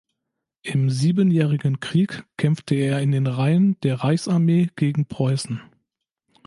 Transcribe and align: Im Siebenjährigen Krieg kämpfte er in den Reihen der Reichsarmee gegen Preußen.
Im 0.63 0.89
Siebenjährigen 0.89 1.79
Krieg 1.79 2.23
kämpfte 2.35 2.73
er 2.73 3.01
in 3.03 3.11
den 3.11 3.27
Reihen 3.27 3.79
der 3.81 3.97
Reichsarmee 4.03 4.71
gegen 4.75 5.05
Preußen. 5.07 5.61